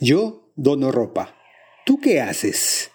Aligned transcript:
Yo 0.00 0.50
dono 0.56 0.90
ropa. 0.90 1.36
¿Tú 1.84 2.00
qué 2.00 2.22
haces? 2.22 2.92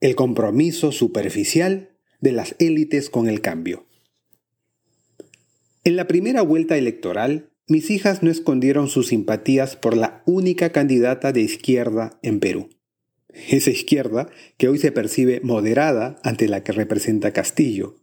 El 0.00 0.14
compromiso 0.14 0.92
superficial 0.92 1.96
de 2.20 2.32
las 2.32 2.54
élites 2.58 3.08
con 3.08 3.30
el 3.30 3.40
cambio. 3.40 3.86
En 5.84 5.96
la 5.96 6.06
primera 6.06 6.42
vuelta 6.42 6.76
electoral, 6.76 7.48
mis 7.68 7.90
hijas 7.90 8.22
no 8.22 8.30
escondieron 8.30 8.88
sus 8.88 9.08
simpatías 9.08 9.76
por 9.76 9.96
la 9.96 10.22
única 10.24 10.70
candidata 10.70 11.32
de 11.32 11.40
izquierda 11.40 12.18
en 12.22 12.38
Perú. 12.38 12.68
Esa 13.48 13.70
izquierda 13.70 14.28
que 14.56 14.68
hoy 14.68 14.78
se 14.78 14.92
percibe 14.92 15.40
moderada 15.42 16.18
ante 16.22 16.48
la 16.48 16.62
que 16.62 16.72
representa 16.72 17.32
Castillo. 17.32 17.96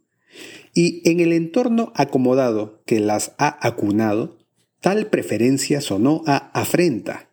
Y 0.74 1.08
en 1.08 1.20
el 1.20 1.32
entorno 1.32 1.92
acomodado 1.94 2.82
que 2.86 3.00
las 3.00 3.32
ha 3.38 3.66
acunado, 3.66 4.38
tal 4.80 5.06
preferencia 5.06 5.80
sonó 5.80 6.22
a 6.26 6.36
afrenta, 6.52 7.30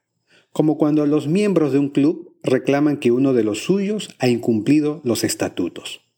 como 0.51 0.77
cuando 0.77 1.05
los 1.05 1.27
miembros 1.27 1.73
de 1.73 1.79
un 1.79 1.89
club 1.89 2.37
reclaman 2.43 2.97
que 2.97 3.11
uno 3.11 3.33
de 3.33 3.43
los 3.43 3.59
suyos 3.59 4.09
ha 4.19 4.27
incumplido 4.27 5.01
los 5.03 5.23
estatutos. 5.23 6.10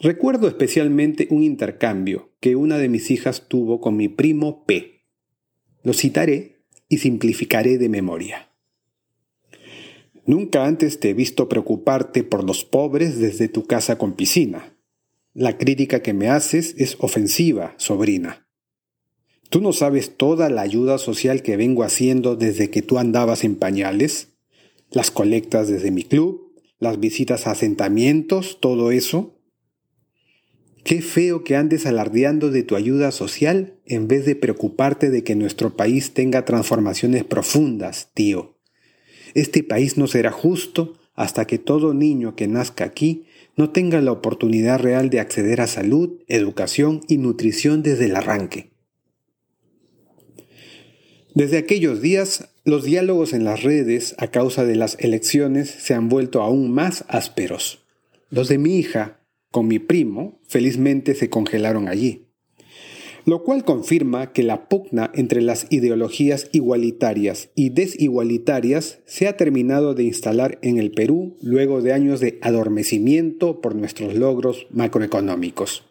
Recuerdo 0.00 0.46
especialmente 0.46 1.26
un 1.30 1.42
intercambio 1.42 2.30
que 2.40 2.54
una 2.54 2.78
de 2.78 2.88
mis 2.88 3.10
hijas 3.10 3.48
tuvo 3.48 3.80
con 3.80 3.96
mi 3.96 4.08
primo 4.08 4.64
P. 4.64 5.04
Lo 5.82 5.92
citaré 5.92 6.62
y 6.88 6.98
simplificaré 6.98 7.78
de 7.78 7.88
memoria. 7.88 8.52
Nunca 10.24 10.66
antes 10.66 11.00
te 11.00 11.10
he 11.10 11.14
visto 11.14 11.48
preocuparte 11.48 12.22
por 12.22 12.44
los 12.44 12.64
pobres 12.64 13.18
desde 13.18 13.48
tu 13.48 13.66
casa 13.66 13.98
con 13.98 14.12
piscina. 14.12 14.76
La 15.34 15.58
crítica 15.58 16.00
que 16.00 16.12
me 16.12 16.28
haces 16.28 16.74
es 16.78 16.96
ofensiva, 17.00 17.74
sobrina. 17.78 18.46
¿Tú 19.50 19.60
no 19.60 19.72
sabes 19.72 20.16
toda 20.16 20.50
la 20.50 20.62
ayuda 20.62 20.98
social 20.98 21.42
que 21.42 21.56
vengo 21.56 21.82
haciendo 21.82 22.36
desde 22.36 22.70
que 22.70 22.82
tú 22.82 22.98
andabas 22.98 23.42
en 23.42 23.56
pañales? 23.56 24.34
Las 24.90 25.10
colectas 25.10 25.68
desde 25.68 25.90
mi 25.90 26.04
club, 26.04 26.52
las 26.78 27.00
visitas 27.00 27.46
a 27.46 27.52
asentamientos, 27.52 28.58
todo 28.60 28.90
eso. 28.92 29.37
Qué 30.88 31.02
feo 31.02 31.44
que 31.44 31.54
andes 31.54 31.84
alardeando 31.84 32.50
de 32.50 32.62
tu 32.62 32.74
ayuda 32.74 33.10
social 33.10 33.74
en 33.84 34.08
vez 34.08 34.24
de 34.24 34.34
preocuparte 34.34 35.10
de 35.10 35.22
que 35.22 35.34
nuestro 35.34 35.76
país 35.76 36.14
tenga 36.14 36.46
transformaciones 36.46 37.24
profundas, 37.24 38.08
tío. 38.14 38.56
Este 39.34 39.62
país 39.62 39.98
no 39.98 40.06
será 40.06 40.32
justo 40.32 40.98
hasta 41.14 41.46
que 41.46 41.58
todo 41.58 41.92
niño 41.92 42.36
que 42.36 42.48
nazca 42.48 42.86
aquí 42.86 43.26
no 43.54 43.68
tenga 43.68 44.00
la 44.00 44.12
oportunidad 44.12 44.78
real 44.78 45.10
de 45.10 45.20
acceder 45.20 45.60
a 45.60 45.66
salud, 45.66 46.22
educación 46.26 47.02
y 47.06 47.18
nutrición 47.18 47.82
desde 47.82 48.06
el 48.06 48.16
arranque. 48.16 48.70
Desde 51.34 51.58
aquellos 51.58 52.00
días, 52.00 52.48
los 52.64 52.84
diálogos 52.84 53.34
en 53.34 53.44
las 53.44 53.62
redes 53.62 54.14
a 54.16 54.28
causa 54.28 54.64
de 54.64 54.76
las 54.76 54.96
elecciones 55.00 55.68
se 55.68 55.92
han 55.92 56.08
vuelto 56.08 56.40
aún 56.40 56.72
más 56.72 57.04
ásperos. 57.08 57.84
Los 58.30 58.48
de 58.48 58.56
mi 58.56 58.78
hija, 58.78 59.17
con 59.50 59.66
mi 59.66 59.78
primo, 59.78 60.40
felizmente 60.46 61.14
se 61.14 61.30
congelaron 61.30 61.88
allí. 61.88 62.26
Lo 63.24 63.42
cual 63.42 63.64
confirma 63.64 64.32
que 64.32 64.42
la 64.42 64.68
pugna 64.68 65.10
entre 65.14 65.42
las 65.42 65.66
ideologías 65.70 66.48
igualitarias 66.52 67.50
y 67.54 67.70
desigualitarias 67.70 69.00
se 69.04 69.28
ha 69.28 69.36
terminado 69.36 69.94
de 69.94 70.04
instalar 70.04 70.58
en 70.62 70.78
el 70.78 70.92
Perú 70.92 71.36
luego 71.42 71.82
de 71.82 71.92
años 71.92 72.20
de 72.20 72.38
adormecimiento 72.40 73.60
por 73.60 73.74
nuestros 73.74 74.14
logros 74.14 74.66
macroeconómicos. 74.70 75.84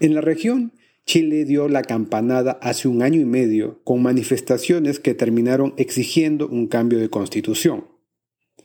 En 0.00 0.14
la 0.14 0.20
región, 0.20 0.72
Chile 1.06 1.44
dio 1.44 1.68
la 1.68 1.82
campanada 1.82 2.58
hace 2.60 2.88
un 2.88 3.02
año 3.02 3.20
y 3.20 3.24
medio 3.24 3.80
con 3.84 4.02
manifestaciones 4.02 4.98
que 4.98 5.14
terminaron 5.14 5.74
exigiendo 5.76 6.48
un 6.48 6.66
cambio 6.66 6.98
de 6.98 7.08
constitución. 7.08 7.86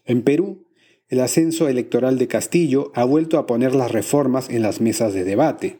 En 0.06 0.24
Perú, 0.24 0.66
el 1.12 1.20
ascenso 1.20 1.68
electoral 1.68 2.18
de 2.18 2.30
Castillo 2.30 2.94
ha 2.96 3.04
vuelto 3.04 3.38
a 3.38 3.46
poner 3.46 3.76
las 3.76 3.92
reformas 3.92 4.50
en 4.50 4.62
las 4.62 4.80
mesas 4.80 5.14
de 5.14 5.26
debate, 5.26 5.80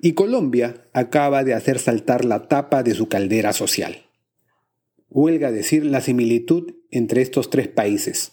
y 0.00 0.12
Colombia 0.12 0.86
acaba 0.92 1.42
de 1.42 1.52
hacer 1.52 1.80
saltar 1.80 2.24
la 2.24 2.46
tapa 2.46 2.84
de 2.84 2.94
su 2.94 3.08
caldera 3.08 3.52
social. 3.52 4.06
Huelga 5.10 5.50
decir 5.50 5.84
la 5.84 6.00
similitud 6.00 6.74
entre 6.92 7.22
estos 7.22 7.50
tres 7.50 7.66
países. 7.66 8.32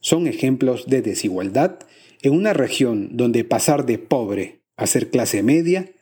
Son 0.00 0.26
ejemplos 0.26 0.86
de 0.86 1.02
desigualdad 1.02 1.80
en 2.22 2.32
una 2.32 2.54
región 2.54 3.10
donde 3.12 3.44
pasar 3.44 3.84
de 3.84 3.98
pobre 3.98 4.62
a 4.76 4.86
ser 4.86 5.10
clase 5.10 5.42
media 5.42 5.92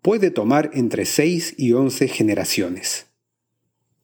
puede 0.00 0.30
tomar 0.30 0.70
entre 0.74 1.06
6 1.06 1.56
y 1.58 1.72
11 1.72 2.06
generaciones. 2.06 3.06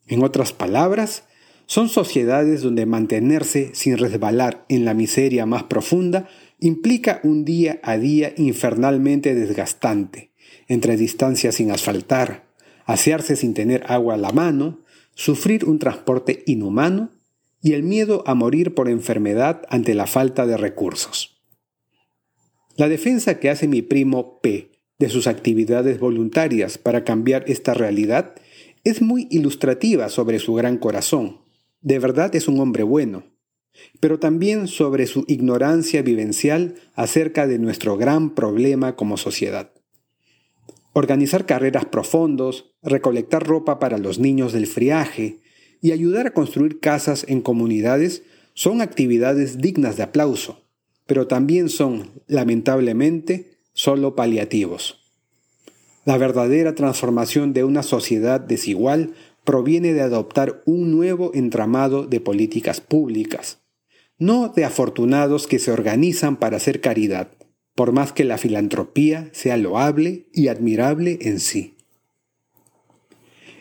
En 0.08 0.24
otras 0.24 0.52
palabras, 0.52 1.22
son 1.70 1.88
sociedades 1.88 2.62
donde 2.62 2.84
mantenerse 2.84 3.70
sin 3.74 3.96
resbalar 3.96 4.64
en 4.68 4.84
la 4.84 4.92
miseria 4.92 5.46
más 5.46 5.62
profunda 5.62 6.28
implica 6.58 7.20
un 7.22 7.44
día 7.44 7.78
a 7.84 7.96
día 7.96 8.34
infernalmente 8.36 9.36
desgastante, 9.36 10.32
entre 10.66 10.96
distancias 10.96 11.54
sin 11.54 11.70
asfaltar, 11.70 12.44
asearse 12.86 13.36
sin 13.36 13.54
tener 13.54 13.84
agua 13.86 14.14
a 14.14 14.16
la 14.16 14.32
mano, 14.32 14.80
sufrir 15.14 15.64
un 15.64 15.78
transporte 15.78 16.42
inhumano 16.44 17.10
y 17.62 17.74
el 17.74 17.84
miedo 17.84 18.24
a 18.26 18.34
morir 18.34 18.74
por 18.74 18.88
enfermedad 18.88 19.62
ante 19.68 19.94
la 19.94 20.08
falta 20.08 20.46
de 20.46 20.56
recursos. 20.56 21.40
La 22.74 22.88
defensa 22.88 23.38
que 23.38 23.48
hace 23.48 23.68
mi 23.68 23.82
primo 23.82 24.40
P 24.40 24.72
de 24.98 25.08
sus 25.08 25.28
actividades 25.28 26.00
voluntarias 26.00 26.78
para 26.78 27.04
cambiar 27.04 27.44
esta 27.46 27.74
realidad 27.74 28.34
es 28.82 29.00
muy 29.02 29.28
ilustrativa 29.30 30.08
sobre 30.08 30.40
su 30.40 30.54
gran 30.54 30.76
corazón 30.76 31.48
de 31.80 31.98
verdad 31.98 32.34
es 32.34 32.48
un 32.48 32.60
hombre 32.60 32.82
bueno, 32.82 33.24
pero 34.00 34.18
también 34.18 34.68
sobre 34.68 35.06
su 35.06 35.24
ignorancia 35.28 36.02
vivencial 36.02 36.74
acerca 36.94 37.46
de 37.46 37.58
nuestro 37.58 37.96
gran 37.96 38.34
problema 38.34 38.96
como 38.96 39.16
sociedad. 39.16 39.72
Organizar 40.92 41.46
carreras 41.46 41.84
profundos, 41.84 42.74
recolectar 42.82 43.46
ropa 43.46 43.78
para 43.78 43.98
los 43.98 44.18
niños 44.18 44.52
del 44.52 44.66
friaje 44.66 45.38
y 45.80 45.92
ayudar 45.92 46.26
a 46.26 46.34
construir 46.34 46.80
casas 46.80 47.24
en 47.28 47.40
comunidades 47.40 48.22
son 48.54 48.80
actividades 48.80 49.58
dignas 49.58 49.96
de 49.96 50.02
aplauso, 50.02 50.64
pero 51.06 51.26
también 51.26 51.68
son, 51.68 52.10
lamentablemente, 52.26 53.58
solo 53.72 54.16
paliativos. 54.16 55.00
La 56.04 56.18
verdadera 56.18 56.74
transformación 56.74 57.52
de 57.52 57.62
una 57.62 57.82
sociedad 57.82 58.40
desigual 58.40 59.14
proviene 59.50 59.94
de 59.94 60.00
adoptar 60.00 60.62
un 60.64 60.92
nuevo 60.92 61.32
entramado 61.34 62.06
de 62.06 62.20
políticas 62.20 62.80
públicas, 62.80 63.58
no 64.16 64.46
de 64.46 64.64
afortunados 64.64 65.48
que 65.48 65.58
se 65.58 65.72
organizan 65.72 66.36
para 66.36 66.58
hacer 66.58 66.80
caridad, 66.80 67.32
por 67.74 67.90
más 67.90 68.12
que 68.12 68.22
la 68.22 68.38
filantropía 68.38 69.28
sea 69.32 69.56
loable 69.56 70.28
y 70.32 70.46
admirable 70.46 71.18
en 71.22 71.40
sí. 71.40 71.74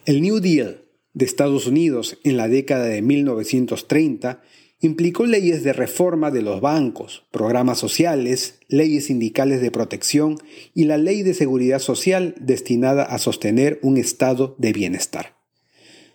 El 0.05 0.21
New 0.21 0.41
Deal 0.41 0.83
de 1.15 1.25
Estados 1.25 1.65
Unidos 1.65 2.19
en 2.23 2.37
la 2.37 2.47
década 2.47 2.85
de 2.85 3.01
1930 3.01 4.43
implicó 4.81 5.25
leyes 5.25 5.63
de 5.63 5.73
reforma 5.73 6.29
de 6.29 6.43
los 6.43 6.61
bancos, 6.61 7.25
programas 7.31 7.79
sociales, 7.79 8.59
leyes 8.67 9.07
sindicales 9.07 9.59
de 9.59 9.71
protección 9.71 10.37
y 10.75 10.83
la 10.83 10.99
ley 10.99 11.23
de 11.23 11.33
seguridad 11.33 11.79
social 11.79 12.35
destinada 12.39 13.05
a 13.05 13.17
sostener 13.17 13.79
un 13.81 13.97
estado 13.97 14.55
de 14.59 14.71
bienestar. 14.71 15.38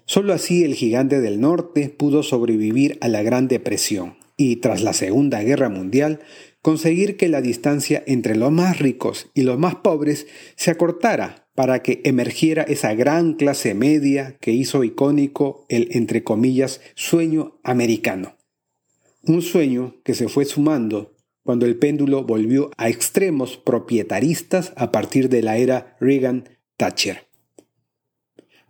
Solo 0.06 0.32
así 0.32 0.64
el 0.64 0.74
gigante 0.74 1.20
del 1.20 1.40
norte 1.40 1.88
pudo 1.88 2.22
sobrevivir 2.22 2.98
a 3.00 3.08
la 3.08 3.22
Gran 3.22 3.48
Depresión 3.48 4.16
y, 4.36 4.56
tras 4.56 4.82
la 4.82 4.92
Segunda 4.92 5.42
Guerra 5.42 5.68
Mundial, 5.68 6.20
conseguir 6.60 7.16
que 7.16 7.28
la 7.28 7.40
distancia 7.40 8.02
entre 8.06 8.36
los 8.36 8.52
más 8.52 8.78
ricos 8.78 9.30
y 9.34 9.42
los 9.42 9.58
más 9.58 9.76
pobres 9.76 10.26
se 10.56 10.70
acortara 10.70 11.48
para 11.54 11.82
que 11.82 12.00
emergiera 12.04 12.62
esa 12.62 12.94
gran 12.94 13.34
clase 13.34 13.74
media 13.74 14.36
que 14.40 14.52
hizo 14.52 14.82
icónico 14.84 15.64
el, 15.68 15.88
entre 15.92 16.24
comillas, 16.24 16.80
sueño 16.94 17.60
americano. 17.62 18.36
Un 19.22 19.40
sueño 19.40 19.96
que 20.04 20.14
se 20.14 20.28
fue 20.28 20.44
sumando 20.44 21.14
cuando 21.42 21.66
el 21.66 21.76
péndulo 21.76 22.24
volvió 22.24 22.70
a 22.76 22.88
extremos 22.88 23.56
propietaristas 23.56 24.72
a 24.76 24.90
partir 24.90 25.28
de 25.28 25.42
la 25.42 25.58
era 25.58 25.96
Reagan-Thatcher. 26.00 27.33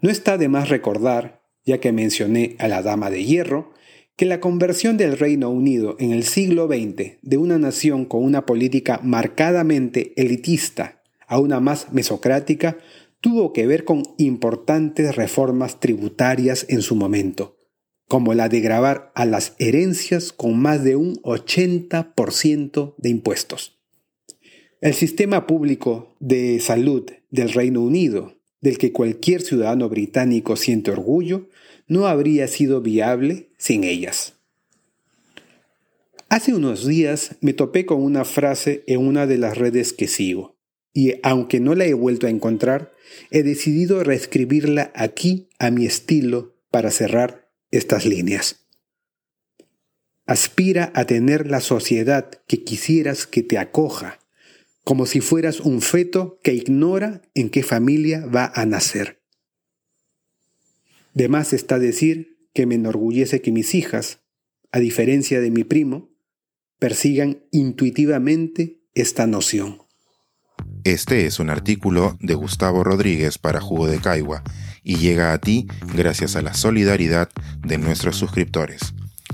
No 0.05 0.11
está 0.11 0.37
de 0.37 0.51
más 0.51 0.69
recordar, 0.69 1.41
ya 1.65 1.81
que 1.81 1.91
mencioné 1.91 2.57
a 2.59 2.69
la 2.69 2.83
Dama 2.83 3.09
de 3.09 3.25
Hierro, 3.25 3.73
que 4.17 4.27
la 4.27 4.39
conversión 4.39 4.99
del 4.99 5.17
Reino 5.17 5.49
Unido 5.49 5.97
en 5.99 6.13
el 6.13 6.25
siglo 6.25 6.67
XX 6.67 7.17
de 7.23 7.39
una 7.39 7.57
nación 7.57 8.05
con 8.05 8.23
una 8.23 8.45
política 8.45 9.01
marcadamente 9.03 10.13
elitista 10.21 11.01
a 11.27 11.41
una 11.41 11.59
más 11.59 11.91
mesocrática 11.95 12.77
tuvo 13.23 13.55
que 13.55 13.67
ver 13.67 13.85
con 13.87 14.03
importantes 14.19 15.17
reformas 15.17 15.81
tributarias 15.81 16.67
en 16.69 16.83
su 16.83 16.97
momento, 16.97 17.57
como 18.07 18.35
la 18.35 18.51
de 18.51 18.61
grabar 18.61 19.11
a 19.15 19.25
las 19.25 19.55
herencias 19.59 20.35
con 20.35 20.59
más 20.59 20.85
de 20.85 20.97
un 20.97 21.15
80% 21.23 22.95
de 22.99 23.09
impuestos. 23.09 23.81
El 24.83 24.93
sistema 24.93 25.47
público 25.47 26.15
de 26.21 26.61
salud 26.61 27.11
del 27.31 27.55
Reino 27.55 27.81
Unido, 27.81 28.34
del 28.65 28.79
que 28.79 28.93
cualquier 28.93 29.43
ciudadano 29.43 29.91
británico 29.91 30.57
siente 30.57 30.91
orgullo, 30.91 31.51
no 31.87 32.07
habría 32.07 32.49
sido 32.49 32.81
viable 32.81 33.51
sin 33.59 33.85
ellas. 33.85 34.37
Hace 36.31 36.55
unos 36.55 36.87
días 36.87 37.37
me 37.43 37.53
topé 37.53 37.85
con 37.85 38.03
una 38.03 38.25
frase 38.25 38.83
en 38.87 39.07
una 39.07 39.27
de 39.27 39.37
las 39.37 39.59
redes 39.59 39.93
que 39.93 40.09
sigo, 40.09 40.57
y 40.95 41.17
aunque 41.23 41.61
no 41.61 41.75
la 41.75 41.85
he 41.85 41.93
vuelto 41.93 42.27
a 42.27 42.31
encontrar, 42.31 42.95
he 43.31 43.43
decidido 43.43 44.03
reescribirla 44.03 44.91
aquí 44.95 45.51
a 45.59 45.71
mi 45.71 45.85
estilo 45.85 46.57
para 46.71 46.91
cerrar 46.91 47.51
estas 47.71 48.07
líneas. 48.07 48.65
Aspira 50.25 50.91
a 50.95 51.05
tener 51.05 51.51
la 51.51 51.61
sociedad 51.61 52.31
que 52.49 52.65
quisieras 52.65 53.27
que 53.27 53.43
te 53.43 53.59
acoja, 53.59 54.21
como 54.85 55.07
si 55.07 55.21
fueras 55.21 55.61
un 55.61 55.81
feto 55.81 56.39
que 56.43 56.55
ignora 56.55 57.23
en 57.35 57.49
qué 57.51 57.63
familia 57.63 58.25
va 58.27 58.53
a 58.55 58.67
nacer. 58.67 59.23
De 61.15 61.29
más 61.29 61.53
está 61.53 61.79
decir 61.79 62.39
que 62.53 62.67
me 62.67 62.75
enorgullece 62.75 63.41
que 63.41 63.51
mis 63.51 63.75
hijas, 63.75 64.21
a 64.73 64.79
diferencia 64.79 65.41
de 65.41 65.51
mi 65.51 65.65
primo, 65.65 66.11
persigan 66.79 67.45
intuitivamente 67.51 68.83
esta 68.95 69.27
noción. 69.27 69.79
Este 70.85 71.27
es 71.27 71.39
un 71.39 71.49
artículo 71.49 72.19
de 72.21 72.35
Gustavo 72.35 72.85
Rodríguez 72.85 73.39
para 73.39 73.61
Jugo 73.61 73.87
de 73.87 73.99
Caigua 73.99 74.43
y 74.83 74.97
llega 74.97 75.33
a 75.33 75.39
ti 75.39 75.67
gracias 75.95 76.37
a 76.37 76.43
la 76.43 76.53
solidaridad 76.53 77.31
de 77.67 77.79
nuestros 77.79 78.17
suscriptores. 78.17 78.93